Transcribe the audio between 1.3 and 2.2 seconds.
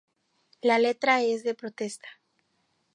de protesta.